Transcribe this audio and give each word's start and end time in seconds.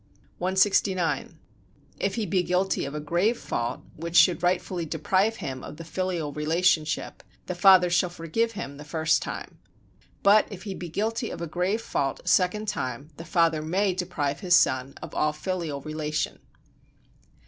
169. 0.39 1.37
If 1.99 2.15
he 2.15 2.25
be 2.25 2.41
guilty 2.41 2.85
of 2.85 2.95
a 2.95 2.99
grave 2.99 3.37
fault, 3.37 3.81
which 3.95 4.15
should 4.17 4.41
rightfully 4.41 4.83
deprive 4.87 5.35
him 5.35 5.63
of 5.63 5.77
the 5.77 5.83
filial 5.83 6.33
relationship, 6.33 7.21
the 7.45 7.53
father 7.53 7.91
shall 7.91 8.09
forgive 8.09 8.53
him 8.53 8.77
the 8.77 8.83
first 8.83 9.21
time; 9.21 9.59
but 10.23 10.47
if 10.49 10.63
he 10.63 10.73
be 10.73 10.89
guilty 10.89 11.29
of 11.29 11.39
a 11.39 11.45
grave 11.45 11.81
fault 11.83 12.19
a 12.25 12.27
second 12.27 12.67
time 12.67 13.09
the 13.17 13.25
father 13.25 13.61
may 13.61 13.93
deprive 13.93 14.39
his 14.39 14.55
son 14.55 14.95
of 15.03 15.13
all 15.13 15.33
filial 15.33 15.81
relation. 15.81 16.39